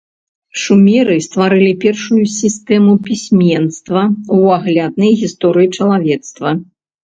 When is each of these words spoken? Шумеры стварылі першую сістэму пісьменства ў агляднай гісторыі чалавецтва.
Шумеры 0.61 1.17
стварылі 1.25 1.67
першую 1.83 2.23
сістэму 2.39 2.91
пісьменства 3.09 4.01
ў 4.09 4.37
агляднай 4.59 5.11
гісторыі 5.23 5.75
чалавецтва. 5.79 6.49